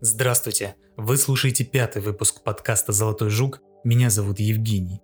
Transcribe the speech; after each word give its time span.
Здравствуйте! 0.00 0.76
Вы 0.96 1.16
слушаете 1.16 1.64
пятый 1.64 2.00
выпуск 2.00 2.44
подкаста 2.44 2.92
«Золотой 2.92 3.30
жук». 3.30 3.58
Меня 3.82 4.10
зовут 4.10 4.38
Евгений. 4.38 5.02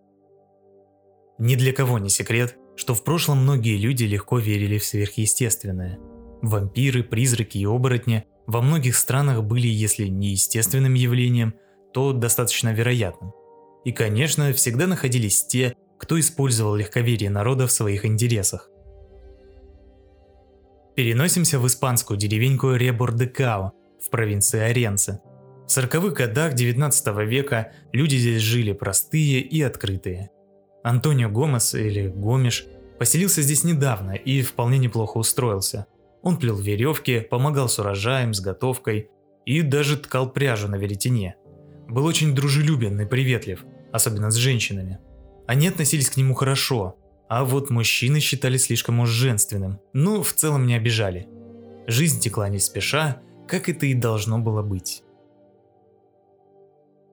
Ни 1.36 1.56
для 1.56 1.72
кого 1.72 1.98
не 1.98 2.08
секрет, 2.08 2.56
что 2.76 2.94
в 2.94 3.02
прошлом 3.02 3.38
многие 3.38 3.76
люди 3.76 4.04
легко 4.04 4.38
верили 4.38 4.78
в 4.78 4.84
сверхъестественное. 4.84 5.98
Вампиры, 6.42 7.02
призраки 7.02 7.58
и 7.58 7.66
оборотни 7.66 8.24
во 8.46 8.62
многих 8.62 8.94
странах 8.94 9.42
были, 9.42 9.66
если 9.66 10.06
не 10.06 10.28
естественным 10.28 10.94
явлением, 10.94 11.54
то 11.92 12.12
достаточно 12.12 12.72
вероятным. 12.72 13.32
И, 13.84 13.90
конечно, 13.90 14.52
всегда 14.52 14.86
находились 14.86 15.44
те, 15.44 15.74
кто 15.98 16.20
использовал 16.20 16.76
легковерие 16.76 17.30
народа 17.30 17.66
в 17.66 17.72
своих 17.72 18.04
интересах. 18.04 18.70
Переносимся 20.94 21.58
в 21.58 21.66
испанскую 21.66 22.16
деревеньку 22.16 22.74
Ребор-де-Као– 22.74 23.72
в 24.04 24.10
провинции 24.10 24.60
Оренце. 24.60 25.20
В 25.66 25.68
40-х 25.68 26.10
годах 26.10 26.54
19 26.54 27.06
века 27.26 27.72
люди 27.92 28.16
здесь 28.16 28.42
жили 28.42 28.72
простые 28.72 29.40
и 29.40 29.62
открытые. 29.62 30.30
Антонио 30.82 31.30
Гомес 31.30 31.74
или 31.74 32.08
Гомеш 32.08 32.66
поселился 32.98 33.42
здесь 33.42 33.64
недавно 33.64 34.12
и 34.12 34.42
вполне 34.42 34.78
неплохо 34.78 35.16
устроился. 35.16 35.86
Он 36.22 36.36
плел 36.36 36.56
веревки, 36.56 37.20
помогал 37.20 37.68
с 37.68 37.78
урожаем, 37.78 38.34
с 38.34 38.40
готовкой 38.40 39.10
и 39.46 39.62
даже 39.62 39.96
ткал 39.96 40.30
пряжу 40.30 40.68
на 40.68 40.76
веретене. 40.76 41.36
Был 41.88 42.04
очень 42.04 42.34
дружелюбен 42.34 43.00
и 43.00 43.06
приветлив, 43.06 43.64
особенно 43.92 44.30
с 44.30 44.34
женщинами. 44.34 44.98
Они 45.46 45.68
относились 45.68 46.10
к 46.10 46.16
нему 46.16 46.34
хорошо, 46.34 46.96
а 47.28 47.44
вот 47.44 47.70
мужчины 47.70 48.20
считали 48.20 48.56
слишком 48.56 49.00
уж 49.00 49.08
женственным, 49.08 49.80
но 49.92 50.22
в 50.22 50.32
целом 50.32 50.66
не 50.66 50.74
обижали. 50.74 51.28
Жизнь 51.86 52.20
текла 52.20 52.48
не 52.48 52.58
спеша, 52.58 53.20
как 53.46 53.68
это 53.68 53.86
и 53.86 53.94
должно 53.94 54.38
было 54.38 54.62
быть. 54.62 55.02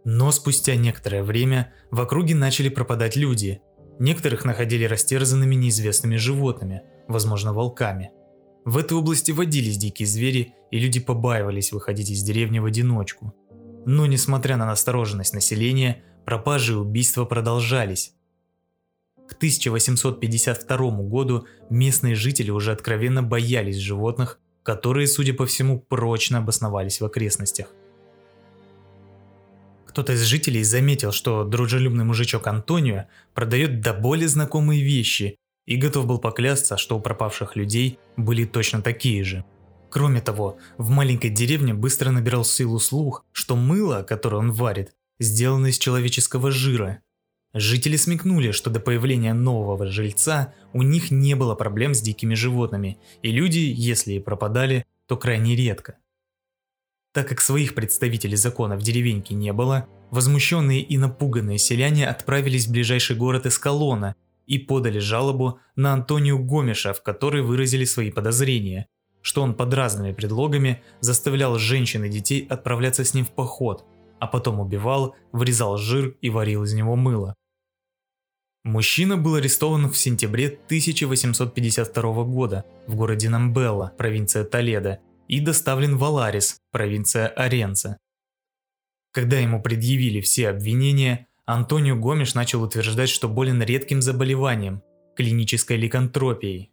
Но 0.03 0.31
спустя 0.31 0.75
некоторое 0.75 1.23
время 1.23 1.73
в 1.91 2.01
округе 2.01 2.33
начали 2.35 2.69
пропадать 2.69 3.15
люди. 3.15 3.61
Некоторых 3.99 4.45
находили 4.45 4.85
растерзанными 4.85 5.53
неизвестными 5.53 6.15
животными, 6.15 6.81
возможно 7.07 7.53
волками. 7.53 8.11
В 8.65 8.77
этой 8.77 8.97
области 8.97 9.31
водились 9.31 9.77
дикие 9.77 10.07
звери, 10.07 10.55
и 10.71 10.79
люди 10.79 10.99
побаивались 10.99 11.71
выходить 11.71 12.09
из 12.09 12.23
деревни 12.23 12.59
в 12.59 12.65
одиночку. 12.65 13.33
Но 13.85 14.05
несмотря 14.05 14.57
на 14.57 14.65
настороженность 14.65 15.33
населения, 15.33 16.03
пропажи 16.25 16.73
и 16.73 16.75
убийства 16.75 17.25
продолжались. 17.25 18.13
К 19.27 19.33
1852 19.33 20.91
году 21.03 21.45
местные 21.69 22.15
жители 22.15 22.51
уже 22.51 22.71
откровенно 22.71 23.23
боялись 23.23 23.77
животных 23.77 24.39
которые, 24.63 25.07
судя 25.07 25.33
по 25.33 25.45
всему, 25.45 25.79
прочно 25.79 26.39
обосновались 26.39 27.01
в 27.01 27.05
окрестностях. 27.05 27.67
Кто-то 29.85 30.13
из 30.13 30.21
жителей 30.21 30.63
заметил, 30.63 31.11
что 31.11 31.43
дружелюбный 31.43 32.05
мужичок 32.05 32.47
Антонио 32.47 33.07
продает 33.33 33.81
до 33.81 33.93
боли 33.93 34.25
знакомые 34.25 34.81
вещи 34.81 35.35
и 35.65 35.75
готов 35.75 36.05
был 36.05 36.17
поклясться, 36.17 36.77
что 36.77 36.97
у 36.97 37.01
пропавших 37.01 37.55
людей 37.55 37.99
были 38.15 38.45
точно 38.45 38.81
такие 38.81 39.23
же. 39.23 39.43
Кроме 39.89 40.21
того, 40.21 40.57
в 40.77 40.89
маленькой 40.89 41.29
деревне 41.29 41.73
быстро 41.73 42.11
набирал 42.11 42.45
силу 42.45 42.79
слух, 42.79 43.25
что 43.33 43.57
мыло, 43.57 44.03
которое 44.03 44.37
он 44.37 44.51
варит, 44.51 44.93
сделано 45.19 45.67
из 45.67 45.77
человеческого 45.77 46.51
жира, 46.51 46.99
Жители 47.53 47.97
смекнули, 47.97 48.51
что 48.51 48.69
до 48.69 48.79
появления 48.79 49.33
нового 49.33 49.85
жильца 49.87 50.53
у 50.71 50.83
них 50.83 51.11
не 51.11 51.35
было 51.35 51.53
проблем 51.53 51.93
с 51.93 52.01
дикими 52.01 52.33
животными, 52.33 52.97
и 53.21 53.31
люди, 53.31 53.59
если 53.59 54.13
и 54.13 54.19
пропадали, 54.19 54.85
то 55.05 55.17
крайне 55.17 55.55
редко. 55.55 55.97
Так 57.13 57.27
как 57.27 57.41
своих 57.41 57.75
представителей 57.75 58.37
закона 58.37 58.77
в 58.77 58.83
деревеньке 58.83 59.35
не 59.35 59.51
было, 59.51 59.87
возмущенные 60.11 60.81
и 60.81 60.97
напуганные 60.97 61.57
селяне 61.57 62.07
отправились 62.07 62.67
в 62.67 62.71
ближайший 62.71 63.17
город 63.17 63.45
Эскалона 63.45 64.15
и 64.47 64.57
подали 64.57 64.99
жалобу 64.99 65.59
на 65.75 65.91
Антонию 65.91 66.39
Гомеша, 66.39 66.93
в 66.93 67.03
которой 67.03 67.41
выразили 67.41 67.83
свои 67.83 68.11
подозрения, 68.11 68.87
что 69.21 69.41
он 69.41 69.55
под 69.55 69.73
разными 69.73 70.13
предлогами 70.13 70.81
заставлял 71.01 71.59
женщин 71.59 72.05
и 72.05 72.09
детей 72.09 72.47
отправляться 72.49 73.03
с 73.03 73.13
ним 73.13 73.25
в 73.25 73.31
поход, 73.31 73.83
а 74.21 74.27
потом 74.27 74.61
убивал, 74.61 75.15
врезал 75.33 75.75
жир 75.77 76.15
и 76.21 76.29
варил 76.29 76.63
из 76.63 76.73
него 76.73 76.95
мыло. 76.95 77.35
Мужчина 78.63 79.17
был 79.17 79.35
арестован 79.35 79.89
в 79.89 79.97
сентябре 79.97 80.47
1852 80.47 82.23
года 82.25 82.63
в 82.85 82.95
городе 82.95 83.27
Намбелла, 83.27 83.91
провинция 83.97 84.43
Толедо, 84.43 84.99
и 85.27 85.39
доставлен 85.39 85.97
в 85.97 86.03
Аларис, 86.03 86.59
провинция 86.71 87.27
Оренца. 87.27 87.97
Когда 89.11 89.39
ему 89.39 89.63
предъявили 89.63 90.21
все 90.21 90.49
обвинения, 90.49 91.27
Антонио 91.45 91.95
Гомеш 91.95 92.35
начал 92.35 92.61
утверждать, 92.61 93.09
что 93.09 93.27
болен 93.27 93.63
редким 93.63 93.99
заболеванием– 93.99 94.83
клинической 95.15 95.77
ликантропией. 95.77 96.71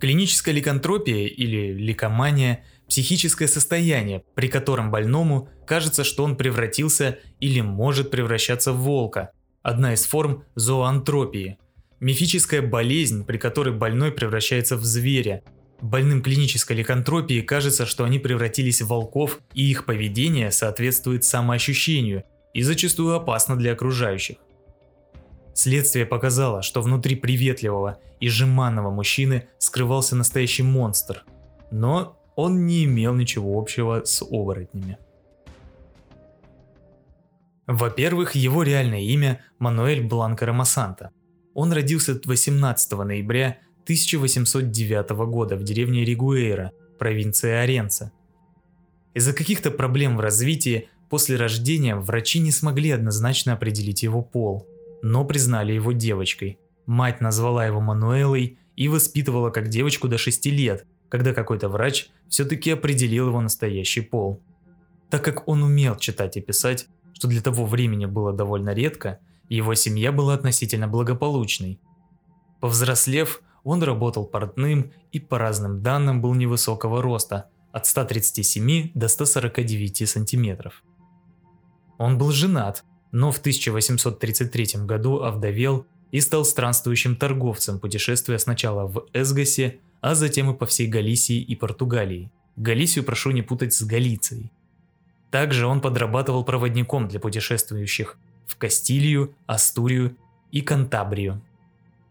Клиническая 0.00 0.54
ликантропия 0.54 1.28
или 1.28 1.72
ликомания– 1.72 2.66
психическое 2.88 3.48
состояние, 3.48 4.22
при 4.34 4.48
котором 4.48 4.90
больному 4.90 5.48
кажется, 5.66 6.04
что 6.04 6.24
он 6.24 6.36
превратился 6.36 7.20
или 7.40 7.62
может 7.62 8.10
превращаться 8.10 8.74
в 8.74 8.80
волка– 8.82 9.30
одна 9.62 9.94
из 9.94 10.04
форм 10.06 10.44
зооантропии. 10.54 11.58
Мифическая 12.00 12.62
болезнь, 12.62 13.24
при 13.24 13.38
которой 13.38 13.74
больной 13.74 14.10
превращается 14.10 14.76
в 14.76 14.84
зверя. 14.84 15.42
Больным 15.80 16.22
клинической 16.22 16.76
ликантропии 16.76 17.40
кажется, 17.40 17.86
что 17.86 18.04
они 18.04 18.18
превратились 18.18 18.82
в 18.82 18.88
волков, 18.88 19.40
и 19.54 19.70
их 19.70 19.84
поведение 19.84 20.50
соответствует 20.50 21.24
самоощущению 21.24 22.24
и 22.54 22.62
зачастую 22.62 23.14
опасно 23.14 23.56
для 23.56 23.72
окружающих. 23.72 24.36
Следствие 25.54 26.06
показало, 26.06 26.62
что 26.62 26.80
внутри 26.80 27.14
приветливого 27.14 27.98
и 28.20 28.28
жеманного 28.28 28.90
мужчины 28.90 29.48
скрывался 29.58 30.16
настоящий 30.16 30.62
монстр, 30.62 31.24
но 31.70 32.16
он 32.36 32.66
не 32.66 32.84
имел 32.84 33.14
ничего 33.14 33.58
общего 33.58 34.02
с 34.04 34.22
оборотнями. 34.22 34.98
Во-первых, 37.66 38.34
его 38.34 38.62
реальное 38.62 39.02
имя 39.02 39.40
Мануэль 39.58 40.02
Бланко 40.02 40.46
Рамасанта. 40.46 41.10
Он 41.54 41.72
родился 41.72 42.20
18 42.24 42.92
ноября 42.92 43.58
1809 43.84 45.10
года 45.26 45.56
в 45.56 45.62
деревне 45.62 46.04
Ригуэйра, 46.04 46.72
провинции 46.98 47.50
Оренца. 47.50 48.12
Из-за 49.14 49.32
каких-то 49.32 49.70
проблем 49.70 50.16
в 50.16 50.20
развитии 50.20 50.88
после 51.10 51.36
рождения 51.36 51.94
врачи 51.94 52.40
не 52.40 52.50
смогли 52.50 52.90
однозначно 52.90 53.52
определить 53.52 54.02
его 54.02 54.22
пол, 54.22 54.66
но 55.02 55.24
признали 55.24 55.72
его 55.72 55.92
девочкой. 55.92 56.58
Мать 56.86 57.20
назвала 57.20 57.66
его 57.66 57.80
Мануэлой 57.80 58.58
и 58.76 58.88
воспитывала 58.88 59.50
как 59.50 59.68
девочку 59.68 60.08
до 60.08 60.18
6 60.18 60.46
лет, 60.46 60.86
когда 61.08 61.34
какой-то 61.34 61.68
врач 61.68 62.08
все-таки 62.28 62.70
определил 62.70 63.28
его 63.28 63.40
настоящий 63.40 64.00
пол. 64.00 64.40
Так 65.10 65.22
как 65.22 65.46
он 65.46 65.62
умел 65.62 65.96
читать 65.96 66.38
и 66.38 66.40
писать, 66.40 66.88
что 67.12 67.28
для 67.28 67.40
того 67.40 67.66
времени 67.66 68.06
было 68.06 68.32
довольно 68.32 68.70
редко, 68.70 69.20
его 69.48 69.74
семья 69.74 70.12
была 70.12 70.34
относительно 70.34 70.88
благополучной. 70.88 71.80
Повзрослев, 72.60 73.42
он 73.64 73.82
работал 73.82 74.24
портным 74.24 74.92
и 75.12 75.20
по 75.20 75.38
разным 75.38 75.82
данным 75.82 76.20
был 76.20 76.34
невысокого 76.34 77.02
роста, 77.02 77.50
от 77.72 77.86
137 77.86 78.90
до 78.94 79.08
149 79.08 80.08
сантиметров. 80.08 80.82
Он 81.98 82.18
был 82.18 82.30
женат, 82.30 82.84
но 83.12 83.30
в 83.30 83.38
1833 83.38 84.84
году 84.84 85.22
овдовел 85.22 85.86
и 86.10 86.20
стал 86.20 86.44
странствующим 86.44 87.16
торговцем, 87.16 87.80
путешествуя 87.80 88.38
сначала 88.38 88.86
в 88.86 89.06
Эсгасе, 89.12 89.80
а 90.00 90.14
затем 90.14 90.50
и 90.50 90.56
по 90.56 90.66
всей 90.66 90.86
Галисии 90.86 91.40
и 91.40 91.56
Португалии. 91.56 92.30
Галисию 92.56 93.04
прошу 93.04 93.30
не 93.30 93.42
путать 93.42 93.72
с 93.72 93.82
Галицией. 93.82 94.50
Также 95.32 95.66
он 95.66 95.80
подрабатывал 95.80 96.44
проводником 96.44 97.08
для 97.08 97.18
путешествующих 97.18 98.18
в 98.46 98.56
Кастилию, 98.56 99.34
Астурию 99.46 100.18
и 100.50 100.60
Кантабрию. 100.60 101.40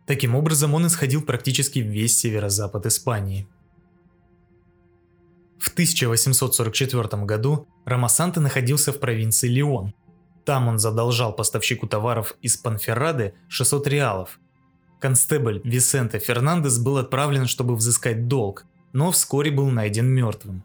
Таким 0.08 0.34
образом, 0.34 0.74
он 0.74 0.88
исходил 0.88 1.22
практически 1.22 1.78
весь 1.78 2.18
северо-запад 2.18 2.88
Испании. 2.88 3.48
В 5.60 5.70
1844 5.72 7.24
году 7.24 7.68
Рамасанте 7.86 8.40
находился 8.40 8.92
в 8.92 9.00
провинции 9.00 9.48
Леон. 9.48 9.94
Там 10.44 10.68
он 10.68 10.80
задолжал 10.80 11.32
поставщику 11.36 11.88
товаров 11.88 12.34
из 12.42 12.58
Панферрады 12.58 13.36
600 13.50 13.88
реалов. 13.88 14.40
Констебль 15.00 15.62
Висенте 15.64 16.18
Фернандес 16.18 16.80
был 16.80 16.98
отправлен, 16.98 17.46
чтобы 17.46 17.76
взыскать 17.76 18.28
долг, 18.28 18.66
но 18.94 19.12
вскоре 19.12 19.52
был 19.52 19.70
найден 19.70 20.08
мертвым. 20.08 20.64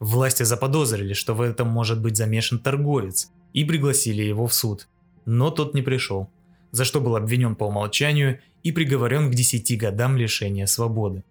Власти 0.00 0.44
заподозрили, 0.44 1.12
что 1.12 1.34
в 1.34 1.42
этом 1.42 1.68
может 1.68 2.00
быть 2.00 2.16
замешан 2.16 2.58
торговец, 2.58 3.30
и 3.52 3.64
пригласили 3.64 4.22
его 4.22 4.46
в 4.46 4.54
суд. 4.54 4.88
Но 5.26 5.50
тот 5.50 5.74
не 5.74 5.82
пришел, 5.82 6.30
за 6.70 6.86
что 6.86 7.00
был 7.00 7.16
обвинен 7.16 7.54
по 7.54 7.64
умолчанию 7.64 8.40
и 8.62 8.72
приговорен 8.72 9.30
к 9.30 9.34
10 9.34 9.78
годам 9.78 10.16
лишения 10.16 10.64
свободы. 10.64 11.22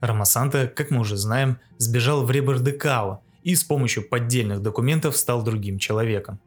Рамасанта, 0.00 0.68
как 0.68 0.90
мы 0.90 1.00
уже 1.00 1.16
знаем, 1.16 1.58
сбежал 1.78 2.24
в 2.24 2.30
Ребер-де-Као 2.30 3.22
и 3.42 3.56
с 3.56 3.64
помощью 3.64 4.08
поддельных 4.08 4.62
документов 4.62 5.16
стал 5.16 5.42
другим 5.42 5.78
человеком. 5.78 6.38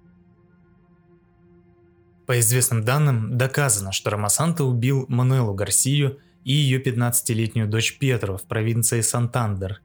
По 2.25 2.39
известным 2.39 2.83
данным, 2.83 3.37
доказано, 3.37 3.91
что 3.91 4.11
Рамасанта 4.11 4.63
убил 4.63 5.05
Мануэлу 5.09 5.53
Гарсию 5.53 6.19
и 6.43 6.53
ее 6.53 6.81
15-летнюю 6.81 7.67
дочь 7.67 7.97
Петру 7.97 8.37
в 8.37 8.43
провинции 8.43 9.01
Сантандер, 9.01 9.81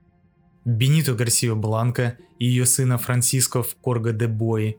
Бениту 0.64 1.14
Гарсию 1.16 1.56
Бланко 1.56 2.18
и 2.38 2.46
ее 2.46 2.66
сына 2.66 2.98
Франсиско 2.98 3.62
в 3.62 3.74
Корго 3.76 4.12
де 4.12 4.28
Бои, 4.28 4.74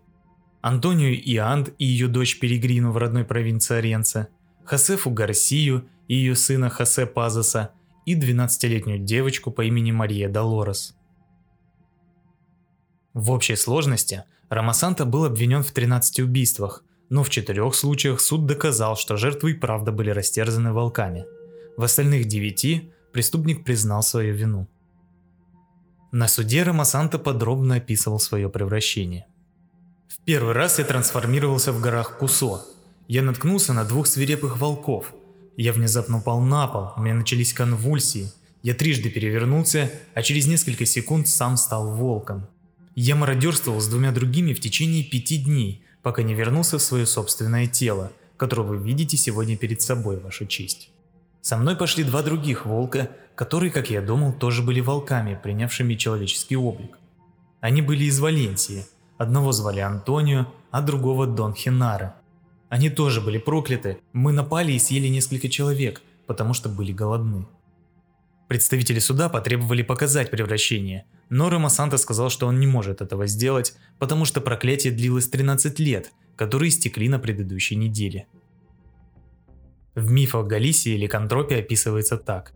Антонию 0.61 1.13
Ианд 1.13 1.73
и 1.77 1.85
ее 1.85 2.07
дочь 2.07 2.39
Перегрину 2.39 2.91
в 2.91 2.97
родной 2.97 3.25
провинции 3.25 3.75
Оренца, 3.75 4.29
Хосефу 4.63 5.11
Гарсию 5.11 5.85
и 6.07 6.15
ее 6.15 6.35
сына 6.35 6.69
Хосе 6.69 7.05
Пазоса 7.05 7.71
и 8.05 8.15
12-летнюю 8.17 8.99
девочку 8.99 9.51
по 9.51 9.63
имени 9.65 9.91
Мария 9.91 10.29
Долорес. 10.29 10.95
В 13.13 13.31
общей 13.31 13.55
сложности 13.55 14.23
Рамасанта 14.49 15.05
был 15.05 15.25
обвинен 15.25 15.63
в 15.63 15.71
13 15.71 16.21
убийствах, 16.21 16.83
но 17.09 17.23
в 17.23 17.29
четырех 17.29 17.75
случаях 17.75 18.21
суд 18.21 18.45
доказал, 18.45 18.95
что 18.95 19.17
жертвы 19.17 19.51
и 19.51 19.55
правда 19.55 19.91
были 19.91 20.09
растерзаны 20.09 20.73
волками. 20.73 21.25
В 21.75 21.83
остальных 21.83 22.25
девяти 22.25 22.91
преступник 23.11 23.63
признал 23.63 24.01
свою 24.01 24.33
вину. 24.33 24.67
На 26.15 26.27
суде 26.27 26.61
Рамасанта 26.61 27.17
подробно 27.17 27.77
описывал 27.77 28.19
свое 28.19 28.47
превращение. 28.47 29.25
В 30.07 30.19
первый 30.19 30.53
раз 30.53 30.77
я 30.77 30.85
трансформировался 30.85 31.73
в 31.73 31.81
горах 31.81 32.19
Кусо. 32.19 32.63
Я 33.07 33.23
наткнулся 33.23 33.73
на 33.73 33.83
двух 33.83 34.05
свирепых 34.05 34.59
волков. 34.59 35.11
Я 35.57 35.73
внезапно 35.73 36.19
упал 36.19 36.39
на 36.39 36.67
пол, 36.67 36.89
у 36.95 37.01
меня 37.01 37.15
начались 37.15 37.51
конвульсии. 37.51 38.31
Я 38.61 38.75
трижды 38.75 39.09
перевернулся, 39.09 39.91
а 40.13 40.21
через 40.21 40.45
несколько 40.45 40.85
секунд 40.85 41.27
сам 41.27 41.57
стал 41.57 41.95
волком. 41.95 42.45
Я 42.93 43.15
мародерствовал 43.15 43.81
с 43.81 43.87
двумя 43.87 44.11
другими 44.11 44.53
в 44.53 44.59
течение 44.59 45.03
пяти 45.03 45.39
дней, 45.39 45.83
пока 46.03 46.21
не 46.21 46.35
вернулся 46.35 46.77
в 46.77 46.83
свое 46.83 47.07
собственное 47.07 47.65
тело, 47.65 48.11
которое 48.37 48.67
вы 48.67 48.77
видите 48.77 49.17
сегодня 49.17 49.57
перед 49.57 49.81
собой, 49.81 50.19
ваша 50.19 50.45
честь. 50.45 50.92
Со 51.43 51.57
мной 51.57 51.75
пошли 51.75 52.03
два 52.03 52.23
других 52.23 52.65
волка, 52.65 53.11
которые, 53.35 53.71
как 53.71 53.91
я 53.91 54.01
думал, 54.01 54.33
тоже 54.33 54.63
были 54.63 54.79
волками, 54.79 55.39
принявшими 55.43 55.93
человеческий 55.93 56.55
облик. 56.55 56.97
Они 57.61 57.83
были 57.83 58.05
из 58.05 58.19
Валенсии, 58.19 58.85
Одного 59.17 59.51
звали 59.51 59.79
Антонио, 59.79 60.47
а 60.71 60.81
другого 60.81 61.27
Дон 61.27 61.53
Хинара. 61.53 62.15
Они 62.69 62.89
тоже 62.89 63.21
были 63.21 63.37
прокляты, 63.37 63.99
мы 64.11 64.31
напали 64.33 64.71
и 64.71 64.79
съели 64.79 65.07
несколько 65.07 65.49
человек, 65.49 66.01
потому 66.25 66.53
что 66.53 66.67
были 66.67 66.91
голодны. 66.91 67.45
Представители 68.47 68.99
суда 68.99 69.29
потребовали 69.29 69.83
показать 69.83 70.31
превращение, 70.31 71.05
но 71.29 71.49
Рома 71.49 71.69
Санта 71.69 71.97
сказал, 71.97 72.29
что 72.29 72.47
он 72.47 72.59
не 72.59 72.67
может 72.67 73.01
этого 73.01 73.27
сделать, 73.27 73.75
потому 73.99 74.25
что 74.25 74.41
проклятие 74.41 74.91
длилось 74.91 75.29
13 75.29 75.79
лет, 75.79 76.11
которые 76.35 76.69
истекли 76.69 77.07
на 77.09 77.19
предыдущей 77.19 77.75
неделе. 77.75 78.27
В 79.95 80.11
мифах 80.11 80.47
Галисии 80.47 80.97
ликантропия 80.97 81.59
описывается 81.59 82.17
так. 82.17 82.53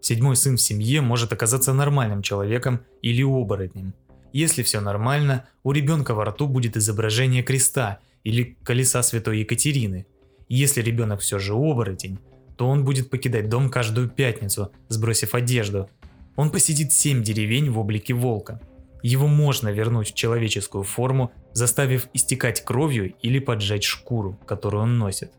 Седьмой 0.00 0.36
сын 0.36 0.56
в 0.56 0.60
семье 0.60 1.00
может 1.00 1.32
оказаться 1.32 1.72
нормальным 1.72 2.22
человеком 2.22 2.80
или 3.02 3.22
оборотнем– 3.22 3.94
если 4.32 4.62
все 4.62 4.80
нормально, 4.80 5.46
у 5.64 5.72
ребенка 5.72 6.14
во 6.14 6.24
рту 6.24 6.46
будет 6.46 6.76
изображение 6.76 7.42
креста 7.42 7.98
или 8.22 8.56
колеса 8.62 9.02
святой 9.02 9.40
Екатерины. 9.40 10.06
Если 10.48 10.82
ребенок 10.82 11.20
все 11.20 11.38
же 11.38 11.54
оборотень, 11.54 12.18
то 12.56 12.68
он 12.68 12.84
будет 12.84 13.10
покидать 13.10 13.48
дом 13.48 13.70
каждую 13.70 14.08
пятницу, 14.08 14.70
сбросив 14.88 15.34
одежду. 15.34 15.88
Он 16.36 16.50
посетит 16.50 16.92
семь 16.92 17.22
деревень 17.22 17.70
в 17.70 17.78
облике 17.78 18.14
волка. 18.14 18.60
Его 19.02 19.26
можно 19.26 19.70
вернуть 19.70 20.12
в 20.12 20.14
человеческую 20.14 20.84
форму, 20.84 21.32
заставив 21.52 22.08
истекать 22.12 22.64
кровью 22.64 23.14
или 23.22 23.38
поджать 23.38 23.82
шкуру, 23.82 24.38
которую 24.46 24.82
он 24.82 24.98
носит. 24.98 25.32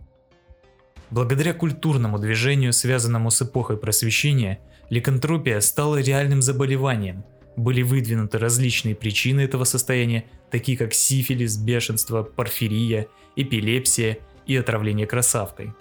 Благодаря 1.11 1.53
культурному 1.53 2.17
движению, 2.17 2.73
связанному 2.73 3.29
с 3.31 3.41
эпохой 3.41 3.77
просвещения, 3.77 4.59
ликантропия 4.89 5.59
стала 5.59 6.01
реальным 6.01 6.41
заболеванием– 6.41 7.23
были 7.55 7.81
выдвинуты 7.81 8.37
различные 8.37 8.95
причины 8.95 9.41
этого 9.41 9.63
состояния, 9.63 10.25
такие 10.49 10.77
как 10.77 10.93
сифилис, 10.93 11.57
бешенство, 11.57 12.23
порфирия, 12.23 13.07
эпилепсия 13.35 14.19
и 14.45 14.55
отравление 14.55 15.07
красавкой. 15.07 15.73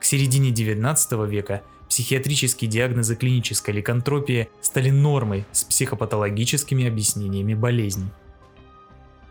К 0.00 0.04
середине 0.04 0.50
19 0.50 1.12
века 1.28 1.62
психиатрические 1.88 2.70
диагнозы 2.70 3.16
клинической 3.16 3.74
ликантропии 3.74 4.48
стали 4.60 4.90
нормой 4.90 5.44
с 5.52 5.64
психопатологическими 5.64 6.86
объяснениями 6.86 7.54
болезней. 7.54 8.10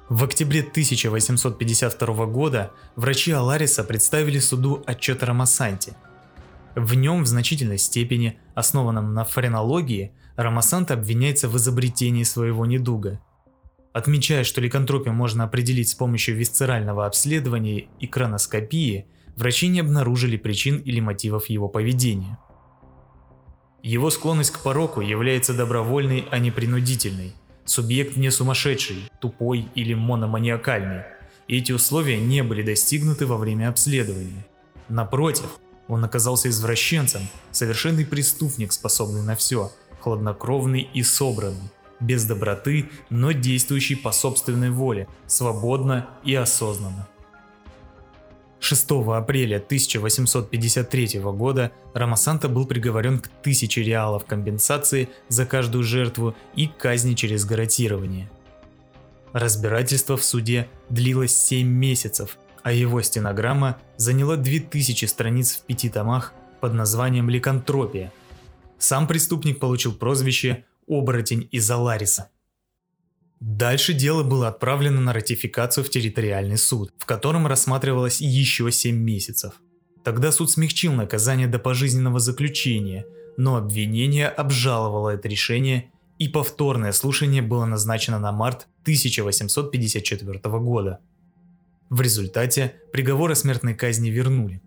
В 0.08 0.24
октябре 0.24 0.60
1852 0.60 2.26
года 2.28 2.72
врачи 2.96 3.32
Алариса 3.32 3.84
представили 3.84 4.38
суду 4.38 4.84
отчет 4.86 5.24
о 5.24 5.26
Рамасанте. 5.26 5.98
В 6.76 6.94
нем 6.94 7.24
в 7.24 7.28
значительной 7.28 7.80
степени, 7.80 8.38
основанном 8.54 9.16
на 9.16 9.26
френологии, 9.26 10.12
Рамасант 10.36 10.92
обвиняется 10.92 11.50
в 11.50 11.58
изобретении 11.58 12.22
своего 12.22 12.68
недуга. 12.68 13.20
Отмечая, 13.94 14.44
что 14.44 14.62
ликантропию 14.62 15.16
можно 15.16 15.46
определить 15.46 15.90
с 15.90 15.96
помощью 15.96 16.36
висцерального 16.36 17.08
обследования 17.08 17.88
и 18.00 18.06
краноскопии, 18.06 19.08
врачи 19.36 19.70
не 19.70 19.80
обнаружили 19.80 20.38
причин 20.38 20.78
или 20.78 21.00
мотивов 21.00 21.50
его 21.50 21.68
поведения. 21.68 22.38
Его 23.82 24.12
склонность 24.12 24.52
к 24.52 24.60
пороку 24.60 25.02
является 25.02 25.56
добровольной, 25.56 26.28
а 26.30 26.38
не 26.38 26.52
принудительной. 26.52 27.34
Субъект 27.66 28.16
не 28.16 28.30
сумасшедший, 28.32 29.10
тупой 29.20 29.68
или 29.76 29.94
мономаниакальный. 29.94 31.04
Эти 31.48 31.72
условия 31.72 32.20
не 32.20 32.44
были 32.44 32.62
достигнуты 32.62 33.26
во 33.26 33.38
время 33.38 33.70
обследования. 33.70 34.46
Напротив, 34.88 35.60
он 35.88 36.04
оказался 36.04 36.50
извращенцем, 36.50 37.22
совершенный 37.52 38.06
преступник, 38.06 38.72
способный 38.72 39.24
на 39.24 39.36
все– 39.36 39.72
хладнокровный 40.06 40.88
и 40.94 41.02
собранный, 41.02 41.72
без 42.00 42.26
доброты, 42.26 42.92
но 43.10 43.32
действующий 43.32 43.96
по 43.96 44.12
собственной 44.12 44.70
воле, 44.70 45.08
свободно 45.26 46.08
и 46.24 46.36
осознанно. 46.36 47.08
6 48.66 48.92
апреля 49.16 49.58
1853 49.58 51.20
года 51.20 51.72
Рамасанта 51.94 52.50
был 52.50 52.66
приговорен 52.66 53.20
к 53.20 53.28
1000 53.42 53.82
реалов 53.82 54.26
компенсации 54.26 55.10
за 55.28 55.46
каждую 55.46 55.84
жертву 55.84 56.36
и 56.56 56.68
казни 56.68 57.14
через 57.14 57.46
гарантирование. 57.46 58.30
Разбирательство 59.34 60.18
в 60.18 60.24
суде 60.24 60.68
длилось 60.90 61.38
7 61.38 61.68
месяцев, 61.68 62.40
а 62.64 62.72
его 62.72 63.04
стенограмма 63.04 63.78
заняла 63.98 64.36
2000 64.36 65.06
страниц 65.06 65.58
в 65.58 65.62
пяти 65.66 65.90
томах 65.90 66.34
под 66.60 66.74
названием 66.74 67.30
«Ликантропия», 67.30 68.12
сам 68.80 69.08
преступник 69.08 69.60
получил 69.60 69.94
прозвище 69.94 70.64
«Оборотень 70.88 71.48
из 71.52 71.70
Алариса». 71.70 72.30
Дальше 73.40 73.94
дело 73.94 74.24
было 74.24 74.48
отправлено 74.48 75.02
на 75.02 75.14
ратификацию 75.14 75.84
в 75.84 75.90
территориальный 75.90 76.58
суд, 76.58 76.92
в 76.98 77.06
котором 77.06 77.48
рассматривалось 77.48 78.22
еще 78.22 78.72
7 78.72 78.96
месяцев. 78.96 79.54
Тогда 80.04 80.32
суд 80.32 80.52
смягчил 80.52 80.94
наказание 80.94 81.48
до 81.48 81.60
пожизненного 81.60 82.20
заключения, 82.20 83.06
но 83.38 83.58
обвинение 83.58 84.28
обжаловало 84.28 85.10
это 85.10 85.28
решение 85.28 85.92
и 86.18 86.30
повторное 86.30 86.92
слушание 86.92 87.42
было 87.42 87.66
назначено 87.66 88.20
на 88.20 88.32
март 88.32 88.68
1854 88.84 90.40
года. 90.60 91.00
В 91.90 92.02
результате 92.02 92.76
приговор 92.94 93.32
о 93.32 93.36
смертной 93.36 93.74
казни 93.74 94.10
вернули. 94.10 94.62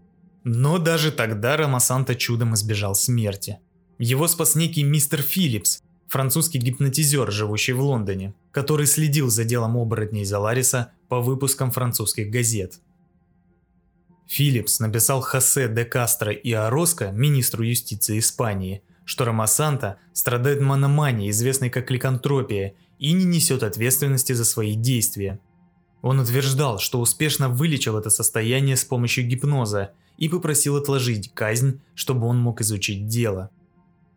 Но 0.44 0.78
даже 0.78 1.10
тогда 1.10 1.56
Рамасанта 1.56 2.14
чудом 2.14 2.54
избежал 2.54 2.94
смерти. 2.94 3.58
Его 3.98 4.28
спас 4.28 4.54
некий 4.54 4.84
мистер 4.84 5.22
Филлипс, 5.22 5.82
французский 6.08 6.58
гипнотизер, 6.58 7.30
живущий 7.30 7.72
в 7.72 7.80
Лондоне, 7.80 8.34
который 8.50 8.86
следил 8.86 9.28
за 9.30 9.44
делом 9.44 9.76
оборотней 9.76 10.24
Залариса 10.24 10.92
по 11.08 11.20
выпускам 11.20 11.70
французских 11.70 12.30
газет. 12.30 12.80
Филлипс 14.26 14.80
написал 14.80 15.20
Хосе 15.20 15.68
де 15.68 15.84
Кастро 15.84 16.32
и 16.32 16.52
Ороско, 16.52 17.10
министру 17.12 17.64
юстиции 17.64 18.18
Испании, 18.18 18.82
что 19.04 19.24
Ромасанта 19.24 19.98
страдает 20.12 20.60
мономанией, 20.60 21.30
известной 21.30 21.70
как 21.70 21.90
ликантропия, 21.90 22.74
и 22.98 23.12
не 23.12 23.24
несет 23.24 23.62
ответственности 23.62 24.32
за 24.32 24.44
свои 24.44 24.74
действия. 24.74 25.40
Он 26.02 26.20
утверждал, 26.20 26.78
что 26.78 27.00
успешно 27.00 27.48
вылечил 27.48 27.96
это 27.96 28.10
состояние 28.10 28.76
с 28.76 28.84
помощью 28.84 29.26
гипноза 29.26 29.92
и 30.18 30.28
попросил 30.28 30.76
отложить 30.76 31.32
казнь, 31.32 31.80
чтобы 31.94 32.26
он 32.26 32.38
мог 32.38 32.60
изучить 32.60 33.06
дело. 33.06 33.50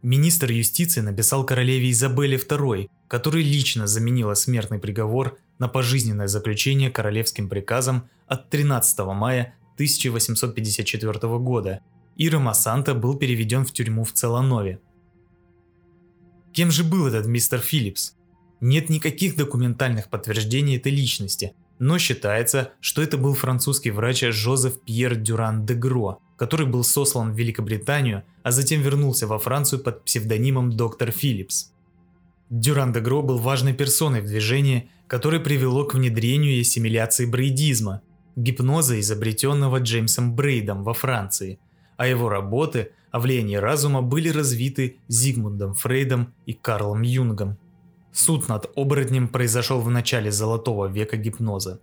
Министр 0.01 0.51
юстиции 0.51 1.01
написал 1.01 1.46
королеве 1.46 1.91
Изабелле 1.91 2.38
II, 2.38 2.89
которая 3.08 3.43
лично 3.43 3.86
заменила 3.86 4.34
смертный 4.34 4.79
приговор 4.79 5.38
на 5.60 5.67
пожизненное 5.67 6.27
заключение 6.27 6.89
королевским 6.89 7.48
приказом 7.48 8.10
от 8.25 8.50
13 8.50 9.00
мая 9.00 9.55
1854 9.75 11.38
года, 11.38 11.81
и 12.15 12.29
Ромасанта 12.29 12.96
был 12.96 13.15
переведен 13.15 13.63
в 13.63 13.74
тюрьму 13.74 14.03
в 14.03 14.12
Целанове. 14.13 14.79
Кем 16.51 16.72
же 16.72 16.84
был 16.84 17.05
этот 17.05 17.27
мистер 17.27 17.60
Филлипс? 17.60 18.15
Нет 18.60 18.89
никаких 18.89 19.36
документальных 19.36 20.10
подтверждений 20.10 20.77
этой 20.77 20.91
личности, 20.91 21.53
но 21.77 22.00
считается, 22.00 22.72
что 22.79 23.03
это 23.03 23.17
был 23.17 23.36
французский 23.36 23.91
врач 23.91 24.24
Жозеф 24.24 24.81
Пьер 24.81 25.15
Дюран 25.15 25.65
де 25.65 25.75
Гро, 25.75 26.20
который 26.41 26.65
был 26.65 26.83
сослан 26.83 27.33
в 27.33 27.38
Великобританию, 27.38 28.24
а 28.41 28.50
затем 28.50 28.81
вернулся 28.81 29.27
во 29.27 29.38
Францию 29.38 29.83
под 29.83 30.03
псевдонимом 30.03 30.71
доктор 30.71 31.12
Филлипс. 31.12 31.71
Дюран 32.50 32.91
де 32.93 33.00
Гро 33.00 33.21
был 33.21 33.38
важной 33.38 33.74
персоной 33.74 34.21
в 34.21 34.25
движении, 34.25 34.89
которое 35.05 35.39
привело 35.39 35.86
к 35.86 35.93
внедрению 35.93 36.53
и 36.53 36.62
ассимиляции 36.62 37.27
брейдизма, 37.27 38.01
гипноза, 38.36 39.00
изобретенного 39.00 39.81
Джеймсом 39.81 40.36
Брейдом 40.36 40.83
во 40.83 40.95
Франции, 40.95 41.60
а 41.98 42.07
его 42.07 42.27
работы 42.27 42.89
о 43.12 43.19
влиянии 43.19 43.57
разума 43.57 44.01
были 44.01 44.29
развиты 44.29 44.98
Зигмундом 45.07 45.75
Фрейдом 45.75 46.33
и 46.48 46.53
Карлом 46.53 47.03
Юнгом. 47.03 47.60
Суд 48.13 48.50
над 48.50 48.65
оборотнем 48.75 49.27
произошел 49.27 49.79
в 49.79 49.91
начале 49.91 50.31
золотого 50.31 50.88
века 50.88 51.17
гипноза. 51.17 51.81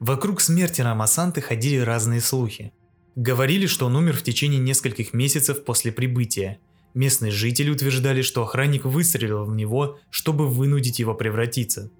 Вокруг 0.00 0.40
смерти 0.40 0.80
Рамасанты 0.80 1.42
ходили 1.42 1.80
разные 1.80 2.22
слухи. 2.22 2.72
Говорили, 3.16 3.66
что 3.66 3.86
он 3.86 3.96
умер 3.96 4.16
в 4.16 4.22
течение 4.22 4.60
нескольких 4.60 5.12
месяцев 5.12 5.64
после 5.64 5.90
прибытия. 5.90 6.58
Местные 6.94 7.32
жители 7.32 7.70
утверждали, 7.70 8.22
что 8.22 8.42
охранник 8.42 8.84
выстрелил 8.84 9.44
в 9.44 9.56
него, 9.56 9.98
чтобы 10.10 10.48
вынудить 10.48 10.98
его 10.98 11.14
превратиться. 11.14 11.90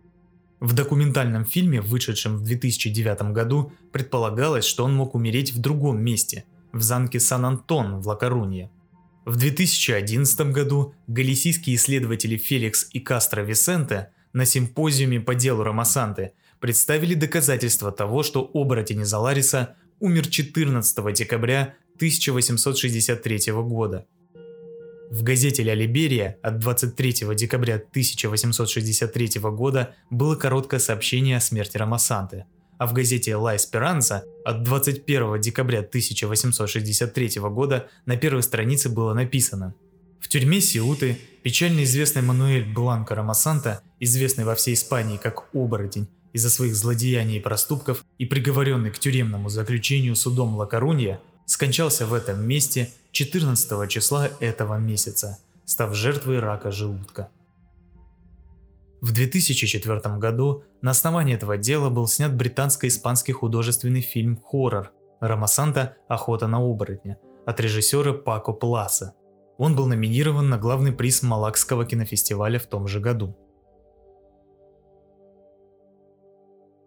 В 0.61 0.73
документальном 0.73 1.45
фильме, 1.45 1.81
вышедшем 1.81 2.37
в 2.37 2.45
2009 2.45 3.33
году, 3.33 3.73
предполагалось, 3.93 4.65
что 4.65 4.85
он 4.85 4.95
мог 4.95 5.15
умереть 5.15 5.53
в 5.53 5.59
другом 5.59 6.01
месте– 6.01 6.45
в 6.73 6.83
замке 6.83 7.19
Сан-Антон 7.19 8.01
в 8.01 8.07
Лакарунье. 8.07 8.71
В 9.25 9.37
2011 9.37 10.53
году 10.53 10.95
галисийские 11.09 11.77
исследователи 11.77 12.37
Феликс 12.37 12.89
и 12.93 13.01
Кастро 13.01 13.41
Висенте 13.43 14.11
на 14.33 14.45
симпозиуме 14.45 15.21
по 15.21 15.35
делу 15.35 15.65
Ромасанты 15.65 16.33
представили 16.61 17.15
доказательства 17.15 17.91
того, 17.91 18.23
что 18.23 18.49
оборотень 18.55 19.03
из 19.03 19.13
Алариса 19.13 19.77
умер 20.01 20.29
14 20.29 21.15
декабря 21.15 21.75
1863 21.97 23.53
года. 23.53 24.07
В 25.11 25.23
газете 25.23 25.63
«Ля 25.63 25.75
Либерия» 25.75 26.39
от 26.43 26.59
23 26.59 27.35
декабря 27.35 27.77
1863 27.77 29.41
года 29.41 29.95
было 30.11 30.35
короткое 30.35 30.81
сообщение 30.81 31.37
о 31.37 31.41
смерти 31.41 31.77
Ромасанты– 31.77 32.45
а 32.79 32.87
в 32.87 32.93
газете 32.93 33.37
«Ла 33.37 33.57
Эсперанца» 33.57 34.25
от 34.45 34.63
21 34.63 35.41
декабря 35.41 35.81
1863 35.81 37.41
года 37.41 37.89
на 38.05 38.17
первой 38.17 38.43
странице 38.43 38.89
было 38.89 39.15
написано 39.15 39.75
«В 40.21 40.29
тюрьме 40.29 40.61
Сиуты 40.61 41.19
печально 41.43 41.85
известный 41.85 42.23
Мануэль 42.23 42.65
Бланко 42.65 43.15
Рамасанта, 43.15 43.83
известный 44.01 44.45
во 44.45 44.55
всей 44.55 44.75
Испании 44.75 45.17
как 45.17 45.55
оборотень 45.55 46.09
из-за 46.37 46.51
своих 46.51 46.77
злодеяний 46.77 47.39
и 47.39 47.41
проступков 47.41 48.05
и 48.19 48.27
приговоренный 48.27 48.91
к 48.91 48.99
тюремному 48.99 49.49
заключению 49.49 50.15
судом 50.15 50.55
Ла 50.57 50.67
Корунья, 50.67 51.19
скончался 51.47 52.05
в 52.05 52.13
этом 52.13 52.47
месте 52.47 52.91
14 53.13 53.89
числа 53.89 54.29
этого 54.41 54.77
месяца, 54.77 55.39
став 55.65 55.95
жертвой 55.95 56.41
рака 56.41 56.71
желудка. 56.71 57.31
В 59.01 59.13
2004 59.13 60.19
году 60.19 60.65
на 60.83 60.91
основании 60.91 61.35
этого 61.35 61.57
дела 61.57 61.89
был 61.89 62.07
снят 62.07 62.35
британско-испанский 62.35 63.33
художественный 63.33 64.03
фильм 64.03 64.37
«Хоррор» 64.37 64.93
Рамасанта 65.21 65.97
«Охота 66.07 66.49
на 66.49 66.59
оборотня» 66.59 67.17
от 67.47 67.61
режиссера 67.61 68.13
Пако 68.13 68.53
Пласа. 68.53 69.15
Он 69.57 69.75
был 69.75 69.87
номинирован 69.87 70.51
на 70.51 70.59
главный 70.59 70.93
приз 70.93 71.23
Малакского 71.23 71.87
кинофестиваля 71.87 72.59
в 72.59 72.67
том 72.67 72.87
же 72.89 73.01
году. 73.01 73.35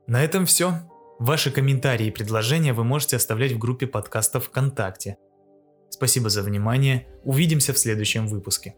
На 0.10 0.24
этом 0.24 0.48
все. 0.48 0.74
Ваши 1.20 1.52
комментарии 1.52 2.08
и 2.08 2.12
предложения 2.12 2.74
вы 2.74 2.84
можете 2.84 3.16
оставлять 3.16 3.52
в 3.52 3.60
группе 3.60 3.86
подкастов 3.86 4.46
ВКонтакте. 4.46 5.18
Спасибо 5.92 6.30
за 6.30 6.42
внимание, 6.42 7.08
увидимся 7.24 7.74
в 7.74 7.78
следующем 7.78 8.26
выпуске. 8.26 8.76